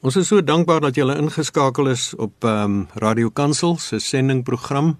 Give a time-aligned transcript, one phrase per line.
[0.00, 4.94] Ons is so dankbaar dat julle ingeskakel is op ehm um, Radio Kansel se sendingprogram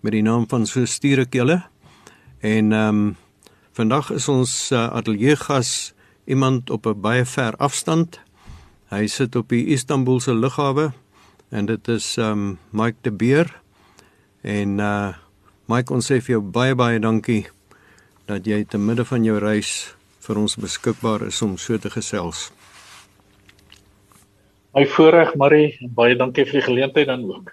[0.00, 1.60] met die naam van So stuur ek julle.
[2.40, 3.16] En ehm um,
[3.78, 5.94] vandag is ons uh, ateljee gas
[6.26, 8.18] iemand op 'n baie ver afstand.
[8.90, 10.90] Hy sit op die Istanbulse lughawe
[11.50, 13.60] en dit is ehm um, Mike de Beer.
[14.42, 15.14] En uh
[15.66, 17.46] Mike ons sê vir jou baie baie dankie
[18.26, 22.50] dat jy te midde van jou reis vir ons beskikbaar is om so te gesels.
[24.74, 27.52] My voorreg Marie, baie dankie vir die geleentheid dan ook.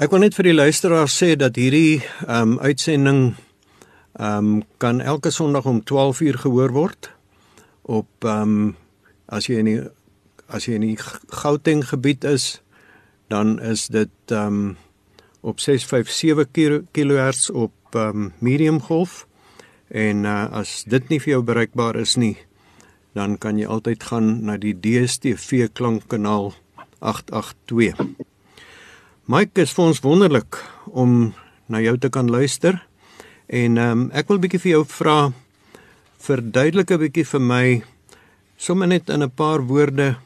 [0.00, 3.20] Ek wil net vir die luisteraars sê dat hierdie ehm um, uitsending
[4.16, 7.10] ehm um, kan elke Sondag om 12:00 gehoor word
[7.82, 8.76] op ehm um,
[9.28, 9.82] as jy in die
[10.48, 10.98] as jy in die
[11.42, 12.62] Gauteng gebied is,
[13.28, 14.76] dan is dit ehm um,
[15.40, 19.26] op 657 kHz op ehm um, medium golf
[19.88, 22.36] en uh, as dit nie vir jou bereikbaar is nie,
[23.16, 26.52] dan kan jy altyd gaan na die DStv klankkanaal
[27.00, 27.96] 882.
[29.24, 30.60] Mike, is vir ons wonderlik
[30.92, 31.32] om
[31.72, 32.82] na jou te kan luister.
[33.48, 35.32] En ehm um, ek wil bietjie vir jou vra
[36.26, 37.66] verduidelik 'n bietjie vir my
[38.56, 40.16] sommer net in 'n paar woorde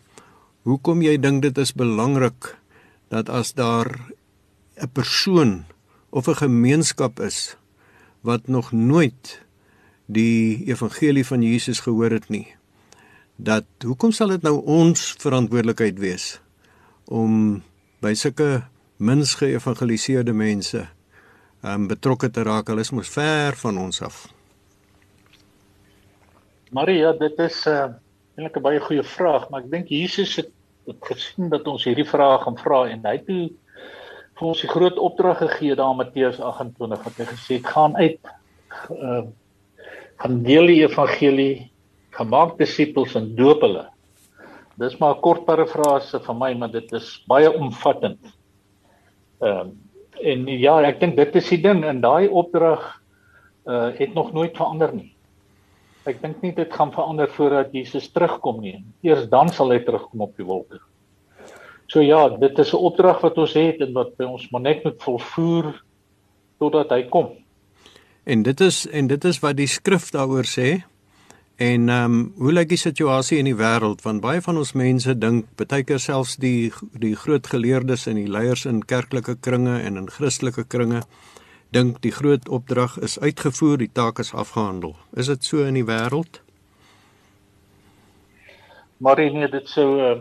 [0.64, 2.56] hoekom jy dink dit is belangrik
[3.08, 3.88] dat as daar
[4.76, 5.64] 'n persoon
[6.10, 7.56] of 'n gemeenskap is
[8.22, 9.42] wat nog nooit
[10.06, 12.59] die evangelie van Jesus gehoor het nie
[13.40, 16.34] dat hoekom sal dit nou ons verantwoordelikheid wees
[17.08, 17.62] om
[18.04, 18.62] by sulke
[19.00, 20.84] mins geëvangeliseerde mense
[21.64, 22.68] um betrokke te raak.
[22.72, 24.22] Hulle is mos ver van ons af.
[26.72, 27.88] Maria, dit is 'n uh,
[28.36, 30.52] eintlik 'n baie goeie vraag, maar ek dink Jesus het,
[30.86, 33.50] het gesien dat ons hierdie vraag gaan vra en hy het toe
[34.38, 37.96] vir ons die groot opdrag gegee daar in Matteus 28 wat hy gesê het: "Gaan
[37.96, 38.20] uit
[38.90, 39.24] uh
[40.20, 41.70] gaan deel die evangelie
[42.16, 43.86] gemaak disippels en doop hulle.
[44.80, 48.18] Dis maar 'n kort parafrase van my, maar dit is baie omvattend.
[49.40, 49.78] Ehm um,
[50.20, 53.00] en ja, ek dink dit is die ding en daai opdrag
[53.66, 55.14] uh het nog nooit verander nie.
[56.04, 58.84] Ek dink nie dit gaan verander voordat Jesus terugkom nie.
[59.02, 60.80] Eers dan sal hy terugkom op die wolke.
[61.90, 65.02] So ja, dit is 'n opdrag wat ons het en wat ons maar net moet
[65.02, 65.82] volvoer
[66.58, 67.36] totdat hy kom.
[68.24, 70.84] En dit is en dit is wat die skrif daaroor sê.
[71.60, 75.12] En ehm um, hoe lyk die situasie in die wêreld want baie van ons mense
[75.20, 76.70] dink baie keer selfs die
[77.02, 81.02] die groot geleerdes en die leiers in kerklike kringe en in Christelike kringe
[81.76, 84.96] dink die groot opdrag is uitgevoer, die taak is afgehandel.
[85.12, 86.40] Is dit so in die wêreld?
[89.04, 90.18] Maar nee, dit sou uh,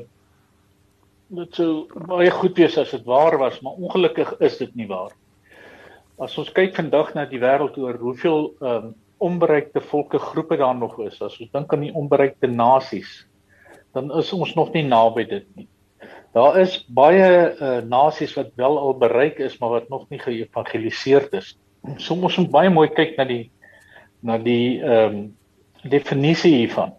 [1.40, 1.72] dit sou
[2.16, 5.16] baie goed wees as dit waar was, maar ongelukkig is dit nie waar.
[6.20, 11.00] As ons kyk vandag na die wêreld oor hoeveel ehm um, onbereikte volkegroepe daar nog
[11.06, 13.26] is, as ons dink aan die onbereikte nasies,
[13.94, 15.68] dan is ons nog nie naby dit nie.
[16.34, 21.28] Daar is baie uh, nasies wat wel al bereik is, maar wat nog nie geëvangeliseer
[21.34, 21.56] is.
[21.98, 23.46] Soms moet baie mooi kyk na die
[24.22, 25.20] na die ehm um,
[25.88, 26.92] definisie hiervan.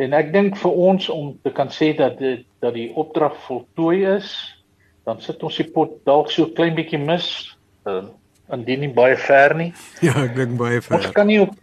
[0.00, 4.06] En ek dink vir ons om te kan sê dat dit dat die opdrag voltooi
[4.16, 4.32] is,
[5.04, 7.28] dan sit ons die pot dalk so klein bietjie mis.
[7.86, 8.08] Uh,
[8.52, 9.72] indien nie baie ver nie.
[10.06, 11.00] Ja, ek dink baie ver.
[11.00, 11.54] Ons kan nie op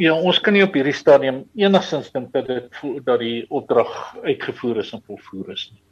[0.00, 3.90] Ja, ons kan nie op hierdie stadium enigsins dink dat dit dat die opdrag
[4.24, 5.82] uitgevoer is en volvoer is nie.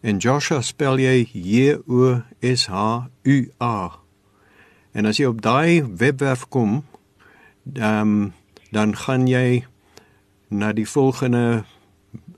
[0.01, 4.01] en Joshua spel jy J O S H U A.
[4.93, 6.83] En as jy op daai webwerf kom
[7.77, 8.33] um,
[8.73, 9.65] dan gaan jy
[10.49, 11.65] na die volgende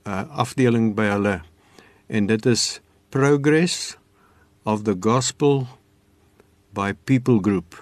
[0.06, 1.40] uh, afdeling by hulle
[2.08, 3.96] en dit is progress
[4.64, 5.66] of the gospel
[6.72, 7.76] by people group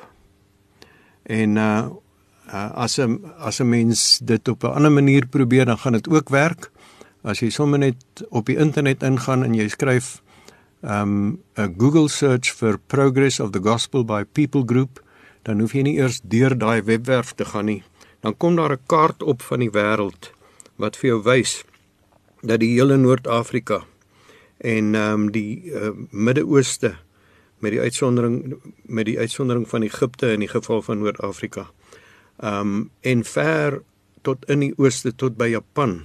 [1.24, 1.90] en uh,
[2.50, 6.08] Uh, as 'n as 'n mens dit op 'n ander manier probeer, dan gaan dit
[6.08, 6.70] ook werk.
[7.22, 10.22] As jy sommer net op die internet ingaan en jy skryf
[10.82, 15.04] um 'n Google search vir Progress of the Gospel by People Group,
[15.42, 17.82] dan hoef jy nie eers deur daai webwerf te gaan nie.
[18.20, 20.32] Dan kom daar 'n kaart op van die wêreld
[20.76, 21.64] wat vir jou wys
[22.40, 23.84] dat die hele Noord-Afrika
[24.60, 26.94] en ehm um, die uh, Midde-Ooste
[27.60, 31.70] met die uitsondering met die uitsondering van Egipte in die geval van Noord-Afrika.
[32.40, 33.82] Ehm um, en ver
[34.22, 36.02] tot in die ooste tot by Japan.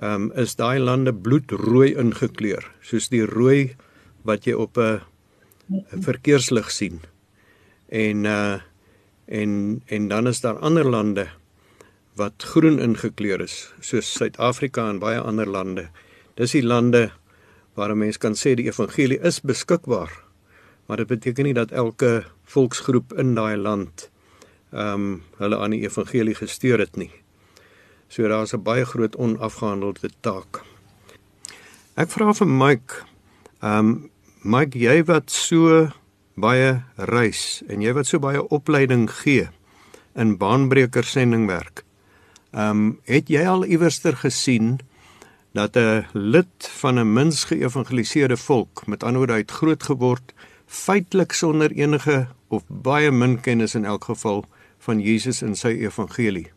[0.00, 3.76] Ehm um, is daai lande bloedrooi ingekleur, soos die rooi
[4.24, 5.00] wat jy op 'n
[6.00, 7.00] verkeerslig sien.
[7.88, 8.60] En uh
[9.26, 11.28] en en dan is daar ander lande
[12.16, 15.88] wat groen ingekleur is, soos Suid-Afrika en baie ander lande.
[16.36, 17.10] Dis die lande
[17.74, 20.10] waar 'n mens kan sê die evangelie is beskikbaar.
[20.86, 24.10] Maar dit beteken nie dat elke volksgroep in daai land
[24.72, 27.10] ehm um, hulle aan die evangelie gestuur het nie.
[28.08, 30.62] So daar's 'n baie groot onafgehandelde taak.
[31.94, 32.94] Ek vra vir Mike,
[33.60, 34.10] ehm um,
[34.42, 35.88] Mike, jy wat so
[36.34, 39.48] baie reis en jy wat so baie opleiding gee
[40.14, 41.84] in baanbreker sendingwerk.
[42.52, 44.78] Ehm um, het jy al iewerster gesien
[45.52, 50.32] dat 'n lid van 'n mins geëvangeliseerde volk, met ander woorde uit groot geword,
[50.66, 54.44] feitelik sonder enige of baie min kennis in elk geval
[54.78, 56.52] van Jesus en sy evangelie.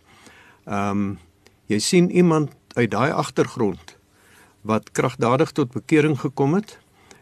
[0.65, 1.19] Ehm um,
[1.65, 3.97] jy sien iemand uit daai agtergrond
[4.61, 6.79] wat kragtadig tot bekering gekom het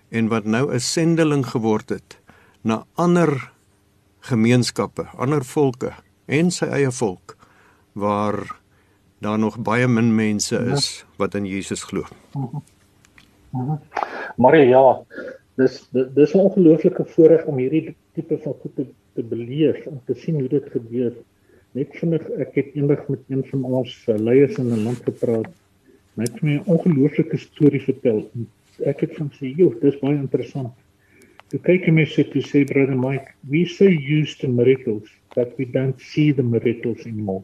[0.10, 2.20] en wat nou 'n sendeling geword het
[2.62, 3.52] na ander
[4.20, 5.94] gemeenskappe, ander volke
[6.26, 7.36] en sy eie volk
[7.92, 8.63] waar
[9.24, 10.76] daar nog baie min mense ja.
[10.76, 12.04] is wat in Jesus glo.
[14.36, 15.02] Maar ja,
[15.56, 20.14] dis dis 'n ongelooflike voorreg om hierdie tipe van goed te, te beleef en te
[20.14, 21.14] sien hoe dit gebeur.
[21.72, 25.50] Net vinnig ek het eendag met een van ons uh, leiers in 'n land gepraat.
[26.16, 28.30] Hy het my 'n ongelooflike storie vertel.
[28.86, 30.74] Ek het van sê, "Joh, dis baie interessant."
[31.48, 35.58] Toe kyk hy my sê toe sê brother Mike, "We so used to miracles that
[35.58, 37.44] we don't see the miracles anymore."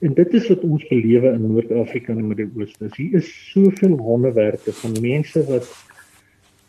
[0.00, 2.88] En dit is wat ons belewe in Noord-Afrika en Midde-Ooste.
[2.96, 5.66] Hier is soveel wonderwerke van mense wat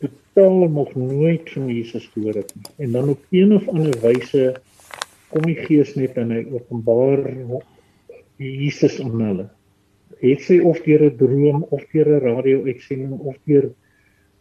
[0.04, 2.74] totaal nog nooit van Jesus gehoor het nie.
[2.86, 4.50] En dan op een of ander wyse
[5.31, 7.24] kom die Gees net en hy openbaar
[8.36, 9.48] Jesus aan hulle.
[10.19, 13.72] Het sy of deur 'n droom of deur 'n radio-uitsending of deur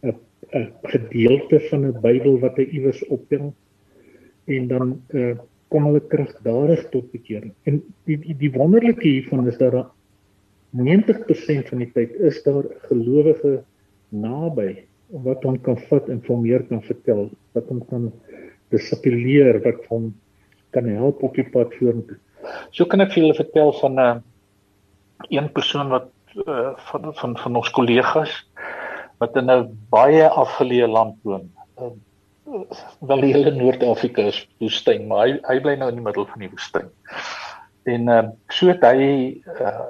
[0.03, 0.17] 'n
[0.51, 3.53] 'n gedeelte van 'n Bybel wat hy iewers optel
[4.51, 5.37] en dan 'n uh,
[5.71, 7.53] kom hulle kragtadig tot bekering.
[7.65, 9.91] En die die, die wonderlike hiervan is dat
[10.77, 13.61] 90% van die tyd is daar gelowige
[14.09, 14.85] naby
[15.25, 17.25] wat hom kan vat en vir meer kan vertel,
[17.55, 18.11] wat hom kan
[18.71, 20.13] disiplineer, wat hom
[20.71, 22.15] kan help op die pad vorentoe.
[22.71, 24.15] So kan ek vir julle vertel van 'n uh,
[25.29, 26.09] een persoon wat
[26.47, 28.31] uh, van van van ons kollegas
[29.19, 31.51] wat in 'n baie afgeleë land woon.
[31.77, 31.91] Uh,
[32.99, 36.43] wel die hele Noord-Afrika is woestyn, maar hy hy bly nou in die middel van
[36.43, 36.89] die woestyn.
[37.89, 39.07] En ehm uh, so het hy
[39.57, 39.89] uh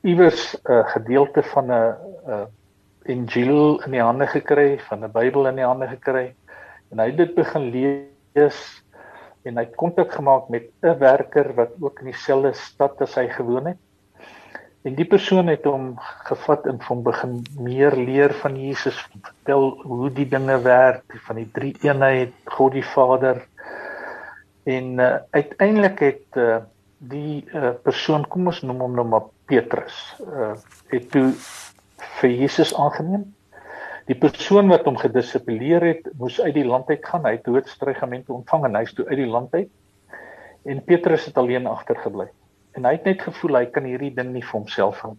[0.00, 1.94] iewers 'n uh, gedeelte van 'n
[2.28, 2.46] uh,
[3.04, 6.34] Injil in die hande gekry, van 'n Bybel in die hande gekry.
[6.90, 8.60] En hy het dit begin lees
[9.44, 13.28] en hy het kontak gemaak met 'n werker wat ook in dieselfde stad as hy
[13.28, 13.78] gewoon het.
[14.80, 15.90] En die persoon het hom
[16.24, 21.48] gevat en hom begin meer leer van Jesus, vertel hoe die dinge werk, van die
[21.52, 23.42] drie eenheid, God die Vader.
[24.64, 26.62] En uh, uiteindelik het uh,
[27.12, 30.54] die uh, persoon, kom ons noem hom nou maar Petrus, uh,
[30.88, 31.28] het toe
[32.22, 33.28] vir Jesus aangeneem.
[34.08, 37.28] Die persoon wat hom gedissiplineer het, moes uit die land uit gaan.
[37.28, 39.70] Hy het doodstrygamente ontvang en hy is toe uit die land uit.
[40.64, 42.32] En Petrus het alleen agtergebly
[42.76, 45.16] en hy het net gevoel hy kan hierdie ding nie vir homself hou.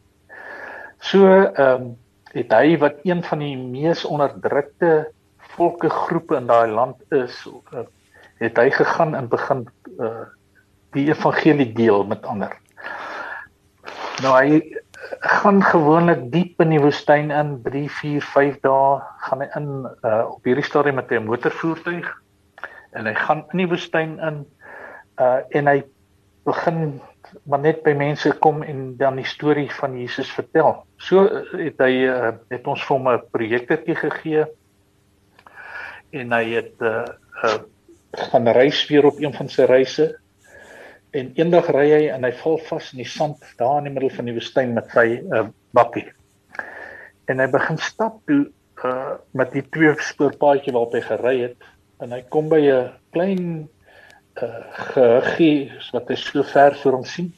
[1.00, 1.92] So ehm um,
[2.32, 5.10] het hy wat een van die mees onderdrukte
[5.58, 7.36] volkegroepe in daai land is,
[7.76, 7.84] uh,
[8.40, 9.66] het hy gegaan en begin
[10.00, 10.30] uh,
[10.96, 12.56] die evangelie deel met ander.
[14.24, 14.62] Nou hy
[15.20, 19.70] gaan gewoonlik diep in die woestyn in 3, 4, 5 dae gaan hy in
[20.08, 22.08] uh, op hierdie stadium met 'n motorvoertuig
[22.92, 24.46] en hy gaan in die woestyn in
[25.20, 25.82] uh, en hy
[26.48, 27.02] begin
[27.44, 30.84] maar net by mense kom en dan die storie van Jesus vertel.
[30.98, 34.46] So eh, het hy uh, het ons vir hom 'n projektertjie gegee
[36.12, 37.06] en hy het 'n uh,
[37.44, 37.60] uh,
[38.32, 40.20] gaan reis weer op een van sy reise.
[41.12, 44.16] En eendag ry hy en hy val vas in die sand daar in die middel
[44.16, 46.08] van die woestyn met sy uh, bakkie.
[47.28, 48.52] En hy begin stap toe
[48.84, 51.70] uh, met die twee spoorpaadjie waarop hy gery het
[52.02, 53.70] en hy kom by 'n klein
[54.46, 54.62] uh
[54.94, 57.32] gegee wat hy so ver voor hom sien.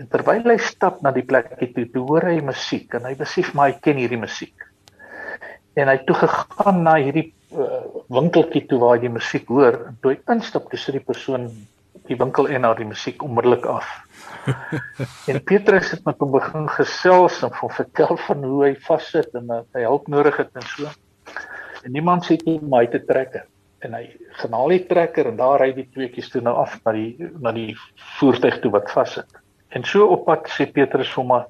[0.00, 3.52] En terwyl hy stap na die plekie toe, toe hoor hy musiek en hy besef
[3.56, 4.64] maar hy ken hierdie musiek.
[5.76, 10.00] En hy toe gegaan na hierdie uh, winkeltjie toe waar hy die musiek hoor en
[10.00, 11.50] toe hy instap, toe sit die persoon
[12.08, 13.88] die winkel en na die musiek onmiddellik af.
[15.30, 19.52] en Petrus het met hom begin gesels en hom vertel van hoe hy vassit en
[19.52, 20.90] dat hy hulp nodig het en so.
[21.82, 23.42] En niemand sê toe om hy te trek
[23.82, 24.04] en hy
[24.38, 27.52] gaan haal die trekker en daar ry die tweeetjies toe nou af na die na
[27.56, 27.72] die
[28.18, 29.40] voertuig toe wat vassit.
[29.74, 31.40] En so op pad sê Petrus vir my,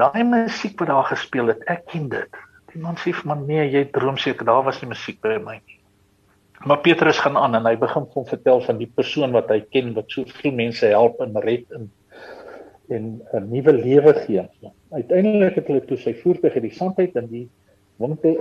[0.00, 2.42] daai musiek wat daar gespeel het, ek ken dit.
[2.72, 5.58] Die man sê vir my, nee, jy droom seker daar was nie musiek by my
[5.60, 5.78] nie.
[6.64, 9.92] Maar Petrus gaan aan en hy begin hom vertel van die persoon wat hy ken
[9.98, 11.90] wat soveel mense help en red en
[12.92, 14.42] en 'n nuwe lewe gee.
[14.92, 17.46] Uiteindelik het hulle toe sy voertuig uit die sand uit en die
[17.96, 18.36] winkel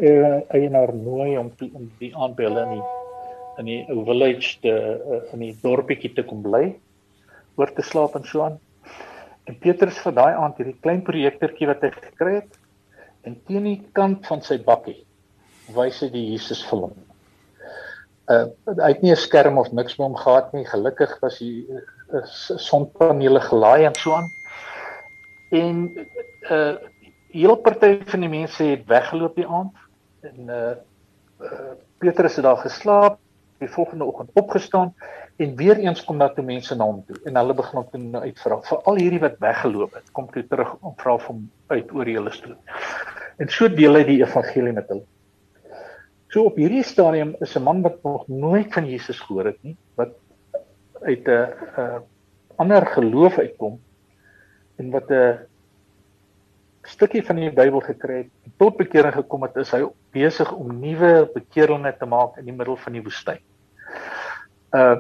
[0.50, 2.84] eienaar nooi om toe om die aanbel in die
[3.62, 4.74] in die village te
[5.34, 6.76] in die dorpie te kom bly
[7.56, 8.60] oor te slaap en so aan.
[9.46, 12.60] En Petrus vir daai aand hierdie klein projektertjie wat hy gekry het
[13.28, 15.02] en teen die kant van sy bakkie
[15.76, 16.96] wys hy die Jesus film.
[18.32, 18.48] Uh
[18.80, 20.66] hy het nie 'n skerm of niks met hom gehad nie.
[20.66, 24.30] Gelukkig was hy uh, sonpanele gelaai en so aan.
[25.52, 25.78] En
[26.50, 26.76] uh
[27.34, 29.74] heel party van die mense het weggeloop die aand
[30.22, 30.76] en uh,
[31.42, 33.20] uh Petrus het daar geslaap,
[33.64, 34.94] die volgende oggend opgestaan
[35.44, 38.22] en weer eens kom daar toe mense na hom toe en hulle begin hom toe
[38.28, 41.44] uitvra vir al hierdie wat weggeloop het kom toe terug om vra vir hom
[41.74, 42.60] uit oor die hele storie
[43.44, 45.06] en so deel hy die evangelie met hulle
[46.34, 49.78] so op hierdie stadium is 'n man wat nog nooit van Jesus gehoor het nie
[49.96, 50.14] wat
[51.02, 52.04] uit 'n
[52.58, 53.80] ander geloof uitkom
[54.78, 55.40] en wat 'n
[56.84, 59.84] stukkie van die Bybel gekry het tot bekering gekom het is hy
[60.16, 63.40] besig om nuwe bekeerlinge te maak in die middel van die woestyn.
[64.74, 64.98] Uh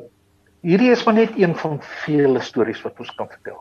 [0.63, 3.57] hierdie is maar net een van vele stories wat ons kan vertel.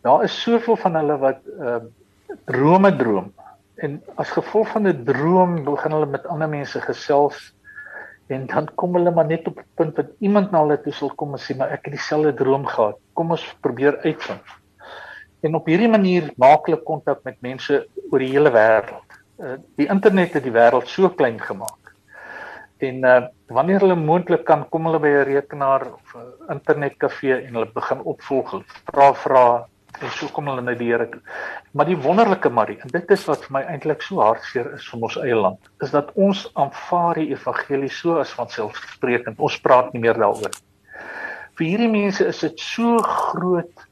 [0.00, 1.80] Daar is soveel van hulle wat uh
[2.48, 3.32] drome droom
[3.84, 7.52] en as gevolg van 'n droom begin hulle met ander mense gesels
[8.26, 11.12] en dan kom hulle maar net op 'n punt wat iemand na hulle toe sal
[11.14, 12.96] kom en sê maar ek het dieselfde droom gehad.
[13.12, 14.42] Kom ons probeer uitvind.
[15.40, 19.10] En op hierdie manier maak hulle kontak met mense oor die hele wêreld.
[19.38, 21.85] Uh, die internet het die wêreld so klein gemaak
[22.78, 27.54] En uh wanneer hulle moontlik kan kom hulle by 'n rekenaar of 'n internetkafee en
[27.54, 29.44] hulle begin opvolg, vra vra
[30.00, 31.20] en so kom hulle na die Here toe.
[31.72, 35.02] Maar die wonderlike Marie, en dit is wat vir my eintlik so hartseer is vir
[35.02, 39.38] ons eie land, is dat ons aanvaar die evangelie so as van selfsprekend.
[39.38, 40.52] Ons praat nie meer daaroor.
[41.56, 43.86] Vir hierdie mense is dit so groot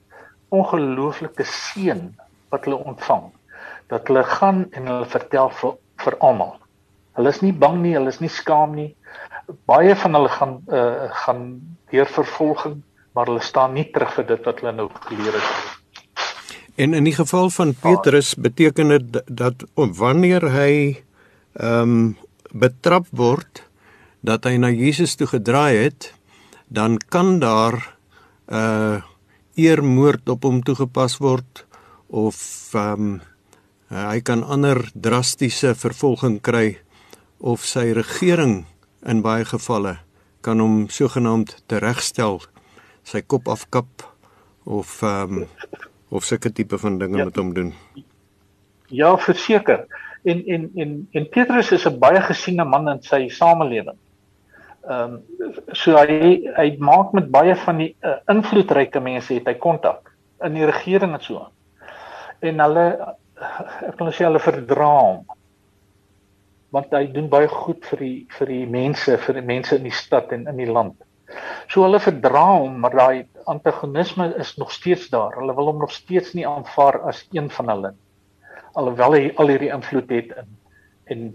[0.51, 2.13] ongelooflike seën
[2.51, 3.33] wat hulle ontvang
[3.89, 6.59] dat hulle gaan en hulle vertel vir vir almal
[7.15, 8.91] Hulle is nie bang nie, hulle is nie skaam nie.
[9.69, 11.47] Baie van hulle gaan uh gaan
[11.93, 12.81] deur vervolging,
[13.15, 15.51] maar hulle staan nie terug vir dit wat hulle nou geleer het.
[16.75, 20.73] En in die geval van Petrus beteken dit dat wanneer hy
[21.55, 22.17] ehm um,
[22.51, 23.63] betrap word
[24.23, 26.15] dat hy na Jesus toe gedraai het,
[26.67, 27.79] dan kan daar
[28.47, 29.03] 'n uh,
[29.55, 31.67] eermoord op hom toegepas word
[32.07, 32.39] of
[32.75, 33.21] ehm um,
[33.95, 36.79] hy kan ander drastiese vervolging kry
[37.41, 38.65] of sy regering
[39.07, 39.99] in baie gevalle
[40.45, 42.41] kan hom sogenaamd teregstel,
[43.05, 44.05] sy kop afkap
[44.65, 45.47] of ehm um,
[46.15, 47.25] of sulke tipe van dinge ja.
[47.25, 47.73] met hom doen.
[48.87, 49.87] Ja, verseker.
[50.23, 53.99] En en en en Petrus is 'n baie gesiene man in sy samelewing.
[54.89, 55.23] Ehm um,
[55.73, 60.13] so hy hy maak met baie van die uh, invloedryke mense het hy kontak
[60.45, 61.49] in die regering en so.
[62.41, 62.87] En hulle
[63.89, 65.25] ek wil sê hulle verdra hom
[66.75, 69.95] want hy doen baie goed vir die vir die mense, vir die mense in die
[69.95, 70.97] stad en in die land.
[71.71, 75.37] So hulle verdra hom, maar daai antagonisme is nog steeds daar.
[75.39, 77.95] Hulle wil hom nog steeds nie aanvaar as een van hulle.
[78.75, 80.53] Alhoewel hy al hierdie invloed het in
[81.15, 81.33] en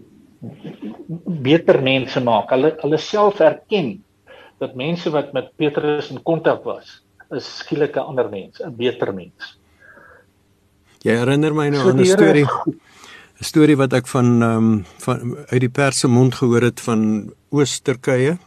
[1.44, 2.52] beter mense maak.
[2.54, 3.98] Hulle hulle self erken
[4.60, 7.00] dat mense wat met Petrus in kontak was,
[7.36, 9.58] is skielik 'n ander mens, 'n beter mens.
[11.04, 12.48] Jy herinner my nou so aan 'n storie.
[13.40, 16.80] 'n storie wat ek van ehm um, van uit die pers se mond gehoor het
[16.84, 18.38] van Oos-Turkye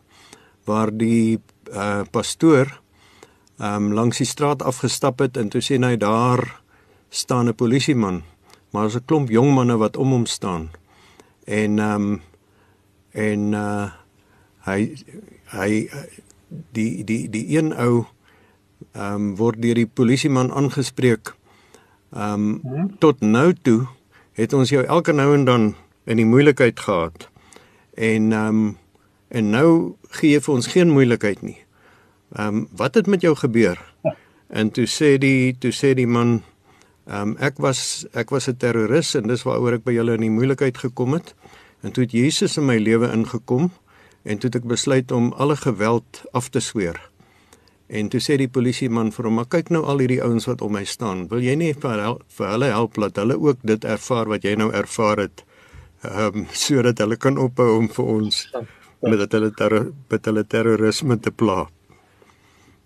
[0.68, 1.40] waar die
[1.72, 2.68] uh pastoor
[3.58, 6.61] ehm um, langs die straat afgestap het en toe sien hy daar
[7.08, 8.22] staan 'n polisieman
[8.70, 10.70] maar daar's 'n klomp jong manne wat om hom staan.
[11.44, 12.20] En ehm um,
[13.11, 13.90] en uh
[14.68, 14.94] hy
[15.46, 15.90] hy
[16.72, 18.04] die die die een ou
[18.92, 21.34] ehm um, word deur die polisieman aangespreek
[22.12, 23.87] ehm um, tot nou toe
[24.39, 25.75] het ons jou elke nou en dan
[26.05, 27.29] in die moeilikheid gehad.
[27.95, 28.79] En ehm um,
[29.33, 31.59] en nou gee jy vir ons geen moeilikheid nie.
[32.37, 33.79] Ehm um, wat het met jou gebeur?
[34.49, 36.43] En toe sê die toe sê die man
[37.07, 40.27] ehm um, ek was ek was 'n terroris en dis waaroor ek by julle in
[40.29, 41.35] die moeilikheid gekom het.
[41.83, 43.71] En toe het Jesus in my lewe ingekom
[44.23, 47.12] en toe het ek besluit om alle geweld af te sweer.
[47.92, 50.72] En toe sê die polisieman vir hom: "Maar kyk nou al hierdie ouens wat om
[50.72, 51.26] my staan.
[51.28, 54.54] Wil jy nie vir hulle, vir hulle help dat hulle ook dit ervaar wat jy
[54.56, 55.44] nou ervaar het,
[56.04, 58.38] ehm um, sodat hulle kan ophou om vir ons
[59.02, 61.66] met dat hulle ter, met hulle terrorisme te pla?"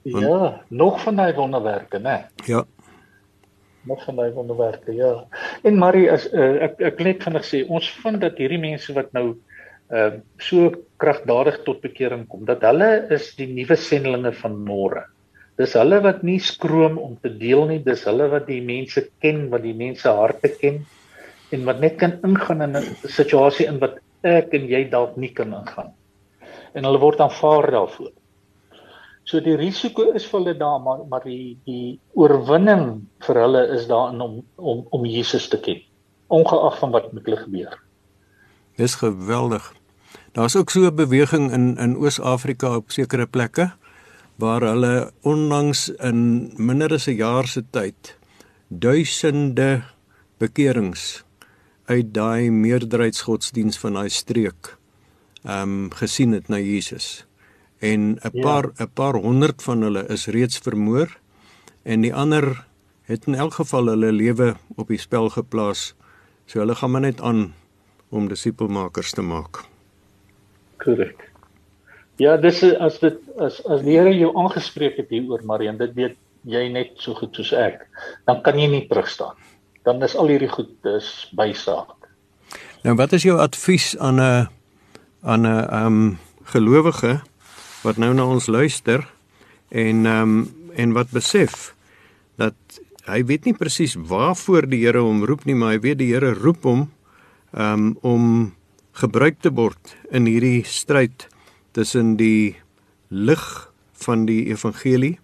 [0.06, 2.26] Want, ja, nog van daai wonderwerke, né?
[2.44, 2.64] Ja.
[3.82, 5.24] Nog van daai wonderwerke, ja.
[5.62, 9.10] En Marie, as uh, ek ek net vinnig sê, ons vind dat hierdie mense wat
[9.12, 9.34] nou
[9.90, 15.04] ehm uh, so kragtadig tot bekering kom dat hulle is die nuwe sendlinge van môre.
[15.56, 19.46] Dis hulle wat nie skroom om te deel nie, dis hulle wat die mense ken,
[19.52, 20.82] wat die mense harte ken
[21.54, 25.32] en wat net kan ingaan in 'n situasie in wat ek en jy dalk nie
[25.32, 25.94] kan ingaan.
[26.74, 28.12] En hulle word aanvaar daarvoor.
[29.24, 33.86] So die risiko is vir hulle daar, maar maar die die oorwinning vir hulle is
[33.86, 35.80] daarin om om om Jesus te ken,
[36.28, 37.85] ongeag van wat met hulle gebeur.
[38.76, 39.74] Dis geweldig.
[40.32, 43.72] Daar's ook so 'n beweging in in Oos-Afrika op sekere plekke
[44.36, 48.16] waar hulle onlangs in minder as 'n jaar se tyd
[48.68, 49.82] duisende
[50.38, 51.24] bekerings
[51.84, 54.76] uit daai meerderheidsgodsdiens van daai streek
[55.42, 57.26] ehm um, gesien het na Jesus.
[57.78, 58.42] En 'n ja.
[58.42, 61.18] paar 'n paar honderd van hulle is reeds vermoor
[61.82, 62.66] en die ander
[63.02, 65.94] het in elk geval hulle lewe op die spel geplaas.
[66.46, 67.54] So hulle gaan maar net aan
[68.10, 69.64] om disipelmakers te maak.
[70.82, 71.30] Korrek.
[72.16, 76.16] Ja, dis as dit as as die Here jou aangespreek het hieroor Marian, dit weet
[76.48, 77.82] jy net so goed soos ek,
[78.24, 79.36] dan kan jy nie terugstaan.
[79.84, 82.08] Dan is al hierdie goed is bysaak.
[82.86, 84.48] Nou wat is jou advies aan 'n
[85.22, 87.20] aan 'n ehm um, gelowige
[87.82, 89.06] wat nou na ons luister
[89.68, 91.74] en ehm um, en wat besef
[92.36, 92.54] dat
[93.06, 96.34] hy weet nie presies waarvoor die Here hom roep nie, maar hy weet die Here
[96.34, 96.90] roep hom
[97.56, 98.52] um, om
[98.96, 101.26] gebruik te word in hierdie stryd
[101.76, 102.56] tussen die
[103.08, 103.44] lig
[104.04, 105.16] van die evangelie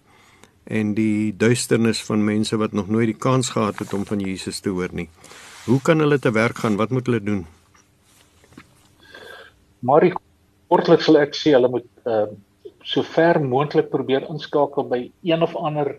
[0.64, 4.60] en die duisternis van mense wat nog nooit die kans gehad het om van Jesus
[4.60, 5.08] te hoor nie.
[5.66, 6.76] Hoe kan hulle te werk gaan?
[6.76, 7.42] Wat moet hulle doen?
[9.80, 10.12] Maar
[10.70, 12.40] kortliks sal ek sê hulle moet ehm uh,
[12.82, 15.92] so ver moontlik probeer inskakel by een of ander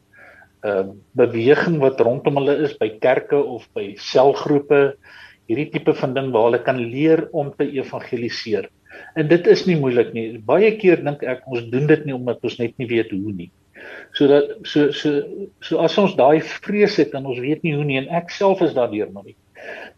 [0.63, 4.81] ehm uh, beweging wat rondom hulle is by kerke of by selgroepe
[5.49, 8.69] hierdie tipe van ding waar hulle kan leer om te evangeliseer.
[9.17, 10.25] En dit is nie moeilik nie.
[10.45, 13.49] Baie keer dink ek ons doen dit nie omdat ons net nie weet hoe nie.
[14.15, 17.87] So dat so so so as ons daai vrees het en ons weet nie hoe
[17.87, 19.37] nie en ek self is daardeur maar nie.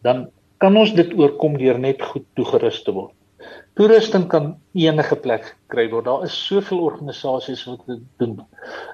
[0.06, 0.28] Dan
[0.64, 3.14] kan ons dit oorkom deur net goed toegerus te word.
[3.76, 6.08] Toerusting kan enige plek kry word.
[6.08, 8.38] Daar is soveel organisasies wat dit doen.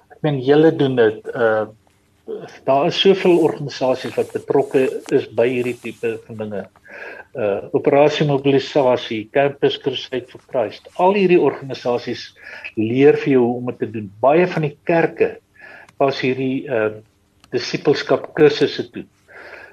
[0.10, 1.70] Ek meen julle doen dit uh
[2.65, 4.84] daar is soveel organisasies wat betrokke
[5.15, 6.63] is by hierdie tipe van dinge.
[7.32, 10.89] Uh operasie mobilisasie, Campus Crusade for Christ.
[11.00, 12.32] Al hierdie organisasies
[12.76, 14.12] leer vir jou hoe om dit te doen.
[14.24, 15.38] Baie van die kerke
[16.02, 16.91] pas hierdie uh
[17.52, 19.06] disipelskap kursusse toe.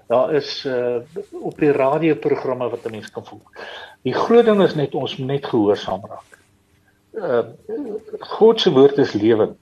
[0.09, 1.03] Daar is uh
[1.42, 3.66] op die radioprogramme wat 'n mens kan volg.
[4.03, 6.38] Die groot ding is net ons net gehoorsaam raak.
[7.14, 7.42] Uh
[8.38, 9.59] God se woord is lewend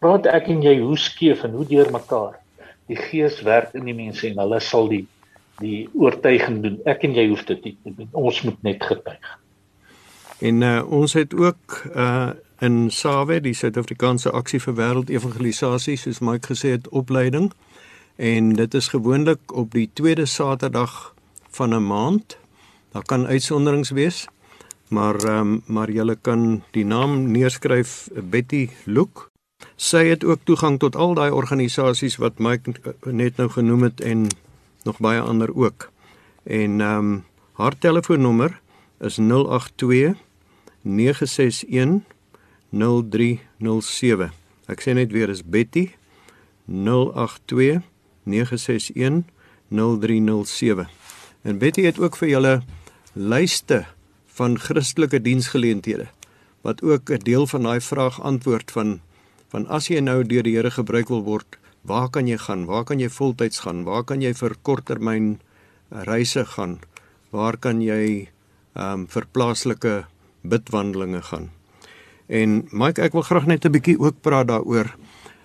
[0.00, 2.38] praat ek en jy hoe skeef en hoe deurmekaar.
[2.90, 5.06] Die Gees werk in die mense en hulle sal die
[5.60, 6.78] die oortuiging doen.
[6.88, 8.08] Ek en jy hoef dit nie te doen.
[8.16, 9.26] Ons moet net getuig.
[10.40, 16.50] En uh, ons het ook uh in SAWE, die Suid-Afrikaanse Aksie vir Wêreldevangelisasie, soos Mike
[16.50, 17.46] gesê het, opleiding.
[18.20, 21.14] En dit is gewoonlik op die tweede Saterdag
[21.56, 22.36] van 'n maand.
[22.92, 24.26] Daar kan uitsonderings wees.
[24.88, 29.29] Maar um, maar jy kan die naam neerskryf Betty Look
[29.76, 32.72] Sy het ook toegang tot al daai organisasies wat Mike
[33.04, 34.26] net nou genoem het en
[34.84, 35.90] nog baie ander ook.
[36.42, 38.60] En ehm um, haar telefoonnommer
[39.00, 40.16] is 082
[40.82, 42.00] 961
[42.70, 44.32] 0307.
[44.66, 45.90] Ek sê net weer is Betty
[46.64, 47.82] 082
[48.22, 49.24] 961
[49.68, 50.88] 0307.
[51.42, 52.54] En Betty het ook vir julle
[53.12, 53.84] lyste
[54.38, 56.08] van Christelike diensgeleenthede
[56.60, 59.00] wat ook 'n deel van daai vraag antwoord van
[59.50, 62.66] van as jy nou deur die Here gebruik wil word, waar kan jy gaan?
[62.68, 63.84] Waar kan jy voltyds gaan?
[63.84, 65.38] Waar kan jy vir korttermyn
[65.90, 66.78] eh, reise gaan?
[67.34, 68.28] Waar kan jy
[68.74, 69.94] ehm um, vir plaaslike
[70.46, 71.50] bidwandelinge gaan?
[72.30, 74.94] En Mike, ek wil graag net 'n bietjie ook praat daaroor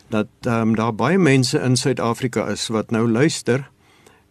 [0.10, 3.70] dat ehm um, daar baie mense in Suid-Afrika is wat nou luister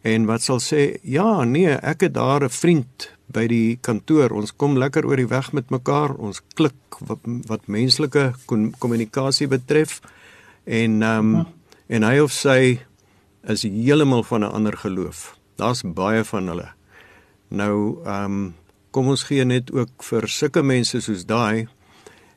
[0.02, 4.32] en wat sal sê, "Ja, nee, ek het daar 'n vriend by die kantoor.
[4.32, 6.14] Ons kom lekker oor die weg met mekaar.
[6.16, 10.00] Ons klik wat, wat menslike kommunikasie betref.
[10.64, 11.46] En ehm um,
[11.86, 12.80] en hy of sy
[13.52, 15.36] is heeltemal van 'n ander geloof.
[15.60, 16.68] Daar's baie van hulle.
[17.48, 18.54] Nou ehm um,
[18.90, 21.66] kom ons gee net ook vir sulke mense soos daai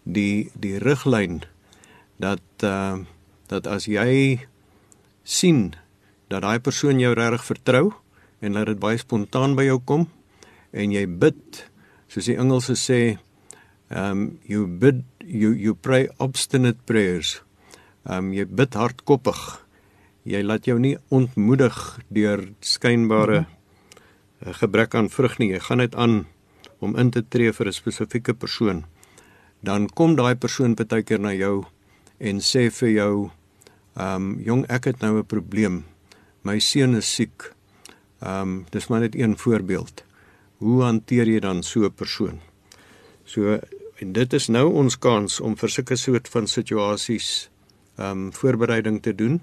[0.04, 1.44] die die riglyn
[2.18, 3.06] dat ehm uh,
[3.48, 4.44] dat as jy
[5.24, 5.76] sien
[6.28, 7.94] dat daai persoon jou regtig vertrou
[8.40, 10.08] en laat dit baie spontaan by jou kom
[10.72, 11.64] en jy bid
[12.08, 13.18] soos die Engelse sê
[13.90, 17.42] um you bid you you pray obstinate prayers.
[18.06, 19.40] Um jy bid hardkoppig.
[20.28, 21.76] Jy laat jou nie ontmoedig
[22.12, 24.54] deur skynbare -hmm.
[24.60, 25.52] gebrek aan vrug nie.
[25.52, 26.26] Jy gaan dit aan
[26.80, 28.86] om in te tree vir 'n spesifieke persoon.
[29.64, 31.66] Dan kom daai persoon baie keer na jou
[32.20, 33.32] en sê vir jou
[33.96, 35.86] um jong ek het nou 'n probleem.
[36.44, 37.54] My seun is siek.
[38.24, 40.07] Um, dis maar net een voorbeeld.
[40.58, 42.40] Hoe hanteer jy dan so 'n persoon?
[43.26, 43.60] So
[44.02, 47.50] en dit is nou ons kans om vir sulke soort van situasies
[47.98, 49.42] ehm um, voorbereiding te doen.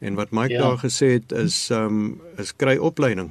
[0.00, 0.60] En wat Mike ja.
[0.60, 3.30] daar gesê het is ehm um, is kry opleiding.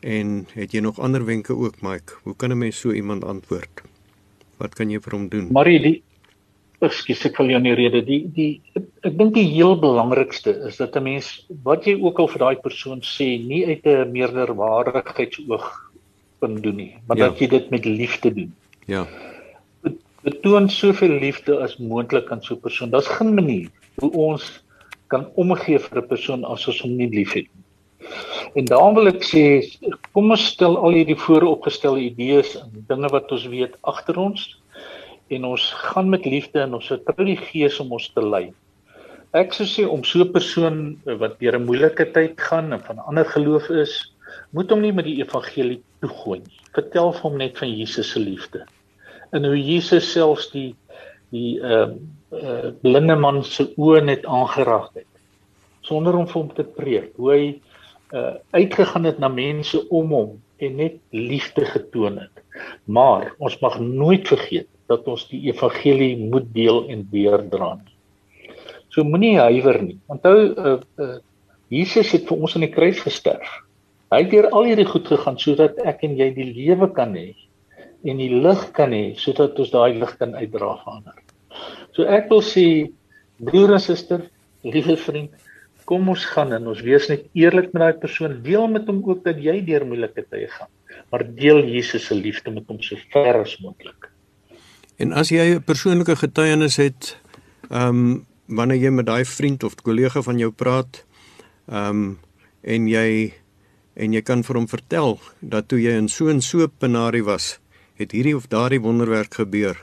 [0.00, 2.12] En het jy nog ander wenke ook Mike?
[2.22, 3.82] Hoe kan 'n mens so iemand antwoord?
[4.56, 5.52] Wat kan jy vir hom doen?
[5.52, 6.02] Marie, die
[6.78, 8.04] Ekskuus ek val jou in die rede.
[8.06, 12.28] Die die ek dink die heel belangrikste is dat 'n mens wat jy ook al
[12.28, 15.66] vir daai persoon sê, nie uit 'n meerderwaardigheidsoog
[16.38, 17.28] kan doen nie, maar ja.
[17.28, 18.54] dat jy dit met liefde doen.
[18.86, 19.06] Ja.
[20.22, 22.90] Betoon soveel liefde as moontlik aan so 'n persoon.
[22.90, 24.64] Daar's geen manier hoe ons
[25.06, 27.64] kan omgee vir 'n persoon as ons hom nie liefhet nie.
[28.54, 29.42] En daarom wil ek sê,
[30.12, 34.46] kom ons stel al hierdie vooropgestelde idees en dinge wat ons weet agter ons
[35.28, 38.46] en ons gaan met liefde en ons vertrou die Gees om ons te lei.
[39.36, 42.96] Ek sou sê om so 'n persoon wat deur 'n moeilike tyd gaan en van
[42.96, 44.12] 'n ander geloof is,
[44.56, 46.60] moet hom nie met die evangelie toegooi nie.
[46.76, 48.64] Vertel hom net van Jesus se liefde.
[49.32, 50.74] En hoe Jesus selfs die
[51.32, 51.98] die ehm
[52.32, 55.08] uh, uh, blinde man se oë net aangeraak het
[55.88, 57.12] sonder om vir hom te preek.
[57.16, 57.44] Hoe hy
[58.16, 62.42] uh, uitgegaan het na mense om hom en net liefde getoon het.
[62.84, 67.76] Maar ons mag nooit vergeet dat ons die evangelie moet deel en deurdra.
[68.88, 69.98] So moenie huiwer nie.
[70.10, 71.16] Onthou uh, uh,
[71.72, 73.48] Jesus het vir ons aan die kruis gesterf.
[74.08, 77.34] Hy het deur al hierdie goed gegaan sodat ek en jy die lewe kan hê
[78.08, 81.18] en die lig kan hê sodat ons daai lig kan uitdra vir ander.
[81.92, 82.64] So ek wil sê
[83.42, 84.22] broer en suster,
[84.64, 85.34] liewe vriend,
[85.88, 88.38] kom ons gaan en ons wees net eerlik met daai persoon.
[88.44, 90.70] Deel met hom ook dat jy deur moeilike tye gaan,
[91.12, 94.08] maar deel Jesus se liefde met hom so ver as moontlik.
[94.98, 97.16] En as jy 'n persoonlike getuienis het,
[97.70, 101.04] ehm um, wanneer jy met daai vriend of kollega van jou praat,
[101.68, 102.18] ehm um,
[102.62, 103.32] en jy
[103.98, 107.58] en jy kan vir hom vertel dat toe jy in so 'n so penarie was,
[107.98, 109.76] het hierdie of daardie wonderwerk gebeur.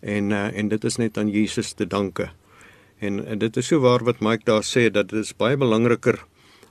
[0.00, 2.30] En uh, en dit is net aan Jesus te danke.
[2.98, 6.24] En, en dit is so waar wat Mike daar sê dat dit is baie belangriker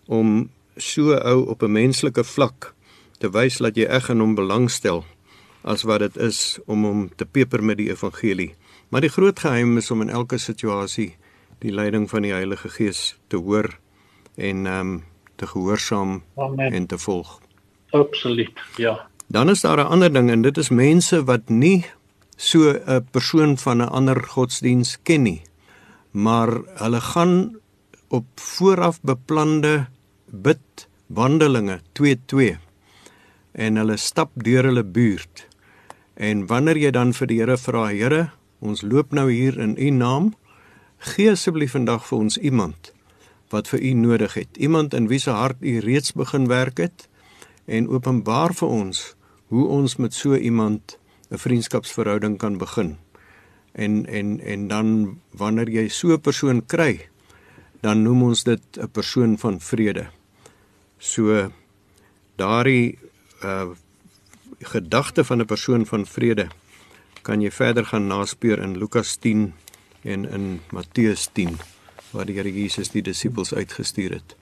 [0.07, 2.73] om so ou op 'n menslike vlak
[3.19, 5.05] te wys dat jy eg in hom belangstel
[5.63, 8.55] as wat dit is om hom te peper met die evangelie.
[8.89, 11.15] Maar die groot geheim is om in elke situasie
[11.59, 13.77] die leiding van die Heilige Gees te hoor
[14.35, 15.10] en ehm um,
[15.41, 16.73] te gehoorsaam Amen.
[16.77, 17.39] en te volg.
[17.97, 18.61] Absoluut.
[18.77, 18.93] Ja.
[19.27, 21.85] Dan is daar 'n ander ding en dit is mense wat nie
[22.35, 25.41] so 'n persoon van 'n ander godsdiens ken nie.
[26.11, 26.49] Maar
[26.83, 27.57] hulle gaan
[28.07, 29.87] op vooraf beplande
[30.25, 32.59] bid wandelinge 22
[33.51, 35.49] en hulle stap deur hulle buurt
[36.21, 38.21] En wanneer jy dan vir die Here vra, Here,
[38.61, 40.33] ons loop nou hier in U naam,
[41.13, 42.91] gee asseblief vandag vir ons iemand
[43.51, 44.57] wat vir U nodig het.
[44.57, 47.07] Iemand in wie se hart U reeds begin werk het
[47.65, 49.15] en openbaar vir ons
[49.51, 50.97] hoe ons met so iemand
[51.29, 52.97] 'n vriendskapsverhouding kan begin.
[53.71, 57.09] En en en dan wanneer jy so 'n persoon kry,
[57.81, 60.09] dan noem ons dit 'n persoon van vrede.
[60.97, 61.51] So
[62.35, 62.97] daardie
[63.43, 63.69] uh
[64.61, 66.47] gedagte van 'n persoon van vrede
[67.21, 69.53] kan jy verder gaan naspeur in Lukas 10
[70.01, 71.57] en in Matteus 10
[72.11, 74.35] waar die Here Jesus die disippels uitgestuur het.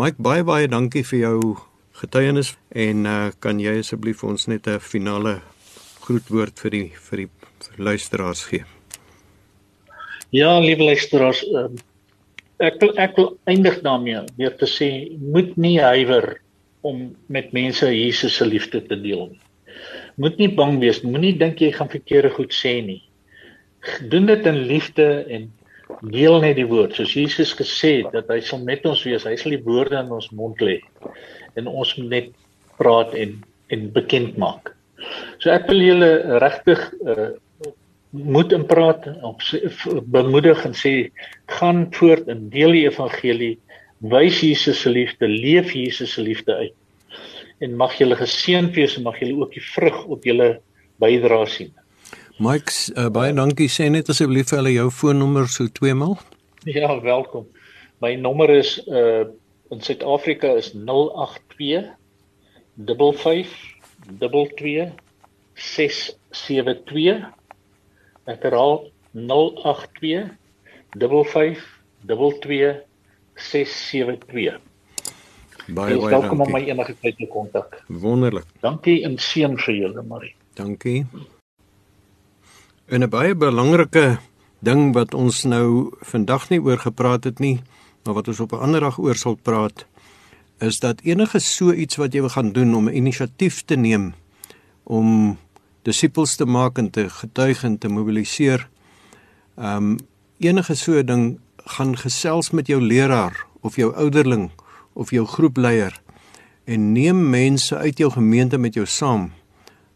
[0.00, 1.40] Mike baie baie dankie vir jou
[2.00, 5.40] getuienis en uh, kan jy asseblief ons net 'n finale
[6.00, 7.28] groetwoord vir die vir die
[7.66, 8.64] vir luisteraars gee?
[10.30, 11.68] Ja, liewe luisteraars, uh,
[12.58, 16.40] ek wil ek wil eindig daarmee deur te sê moet nie huiwer
[16.80, 19.40] om met mense Jesus se liefde te deel nie
[20.20, 21.12] moet nie bang wees nie.
[21.14, 23.00] Moenie dink jy gaan verkeerde goed sê nie.
[24.12, 25.48] Doen dit in liefde en
[26.00, 26.94] deel net die woord.
[26.96, 29.26] Soos Jesus gesê het dat hy sal met ons wees.
[29.28, 30.80] Hy sal die woorde in ons mond lê
[31.58, 32.30] en ons net
[32.78, 34.72] praat en en bekend maak
[35.40, 36.10] So ek wil julle
[36.42, 37.30] regtig uh,
[38.10, 39.42] moet in praat op
[40.12, 40.92] bemoedig en sê
[41.54, 43.54] gaan voort en deel die evangelie,
[44.12, 46.76] wys Jesus se liefde, leef Jesus se liefde uit.
[47.60, 50.54] En mag julle geseën wees en mag julle ook die vrug op julle
[51.00, 51.70] bydra sien.
[52.40, 53.68] Mike, uh, baie dankie.
[53.68, 56.14] Sê net asseblief vir hulle jou foonnommer so twee maal.
[56.64, 57.44] Ja, welkom.
[58.00, 59.28] My nommer is uh
[59.70, 61.84] in Suid-Afrika is 082
[62.88, 63.52] 55
[64.22, 64.88] 22
[65.54, 67.20] 672.
[68.24, 70.32] Ek herhaal 082
[70.96, 71.60] 55
[72.08, 72.72] 22
[73.36, 74.56] 672.
[75.68, 77.82] Baie baie welkom om my enige tyd te kontak.
[77.86, 78.48] Wonderlik.
[78.64, 80.32] Dankie en seën vir julle, Marie.
[80.58, 81.04] Dankie.
[82.90, 84.18] En 'n baie belangrike
[84.58, 87.62] ding wat ons nou vandag nie oor gepraat het nie,
[88.02, 89.86] maar wat ons op 'n ander dag oor sal praat,
[90.58, 94.14] is dat enige so iets wat jy wil gaan doen om 'n inisiatief te neem
[94.82, 95.38] om
[95.82, 98.68] disippels te maak en te getuig en te mobiliseer.
[99.56, 99.98] Ehm um,
[100.38, 104.50] enige so 'n ding gaan gesels met jou leraar of jou ouderling
[104.92, 106.00] of jou groepleier
[106.64, 109.32] en neem mense uit jou gemeente met jou saam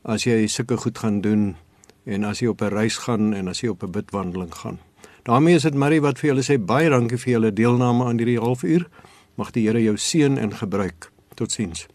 [0.02, 1.56] as jy sulke goed gaan doen
[2.04, 4.78] en as jy op 'n reis gaan en as jy op 'n bidwandeling gaan.
[5.22, 8.38] daarmee is dit Marie wat vir julle sê baie dankie vir julle deelname aan hierdie
[8.38, 8.88] halfuur.
[9.34, 11.10] Mag die Here jou seën en gebruik.
[11.34, 11.86] Totsiens.